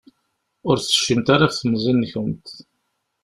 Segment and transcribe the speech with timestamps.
[0.69, 2.47] Ur tecfimt ara ɣef temẓi-nkent.